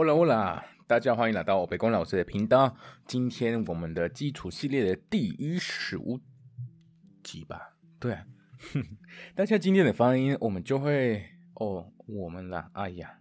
[0.00, 2.74] 欧啦欧啦，大家欢迎来到北宫老师的频道。
[3.04, 6.18] 今天我们的基础系列的第一十五
[7.22, 7.76] 集吧？
[7.98, 8.24] 对啊，
[9.36, 11.22] 大家今天的发音我们就会
[11.56, 13.18] 哦，我们啦，哎呀，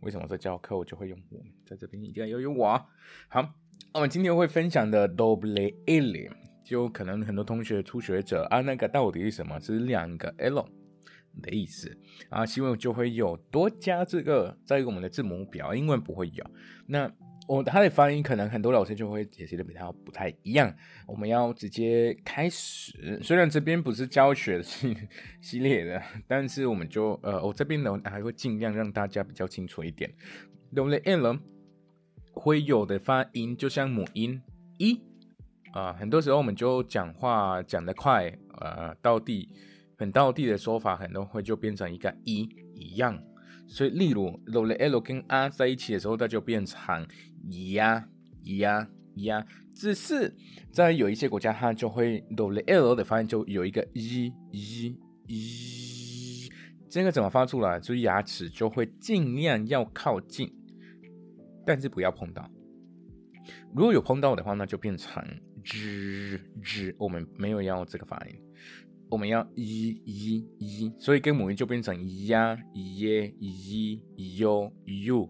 [0.00, 2.86] 为什么在教课我就会用我们，在这边一定要用我？
[3.28, 3.54] 好，
[3.94, 9.58] 我们今天会分享的 double L，就可能很多同学初学者啊，那个到底是什么？
[9.58, 10.68] 是两个 L。
[11.40, 11.96] 的意思
[12.30, 16.44] 啊，希望就会有多加这个在我们的字母表，英文不会有。
[16.86, 17.10] 那
[17.46, 20.74] 我它的发音可能很多老师就会解释的比较不太一样。
[21.06, 24.96] 我们要直接开始，虽然这边不是教学系
[25.40, 30.12] 系列的，但是我们就呃，我这边呢还会尽量让大家比较清楚一点。
[30.74, 31.38] 懂了 L
[32.32, 34.42] 会有的发音就像母音
[34.76, 35.00] 一
[35.72, 39.48] 啊，很多时候我们就讲话讲得快，呃，到底。
[39.98, 43.20] 很道地的说法，很多会就变成一个一一样，
[43.66, 47.04] 所以例如 l l 跟 “r” 在一起的时候，它就变成
[47.50, 48.08] 一呀
[48.44, 49.44] 一呀一呀。
[49.74, 50.32] 只是
[50.70, 56.48] 在有一些国家，它就会 l l 的发音就有一个一一一，
[56.88, 57.80] 这个怎么发出来？
[57.80, 60.48] 就是牙齿就会尽量要靠近，
[61.66, 62.48] 但是不要碰到。
[63.74, 65.20] 如果有碰到的话，那就变成
[65.64, 68.36] z z，我们没有要这个发音。
[69.10, 75.28] 我们要一一一，所以跟母音就变成一呀一耶一一哟 u，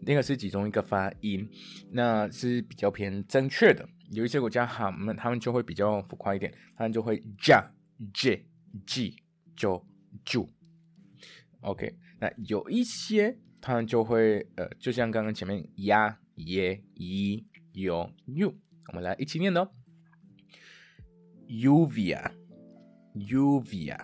[0.00, 1.48] 那个是其中一个发音，
[1.90, 3.86] 那是比较偏正确的。
[4.10, 7.62] 有一些国家他们他们就会比较浮夸一点，他们就会 ja
[8.14, 8.46] j
[8.86, 9.14] g
[9.54, 9.84] 就
[10.24, 10.48] ju。
[11.60, 18.54] OK，那有一些他们就会呃，就像刚刚前面呀耶一哟 u，
[18.88, 19.70] 我们来一起念哦
[21.46, 22.32] ，uvia。
[23.26, 23.98] Uvia，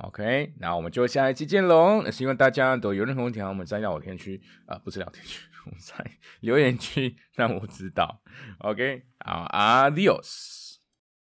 [0.03, 2.03] OK，那我们就下一期见喽！
[2.05, 5.95] 那希望大家都有任何问题，我们再聊天区啊，不是聊天区，我们在
[6.41, 8.21] 留言区让我知道。
[8.59, 10.76] OK，好，Adios。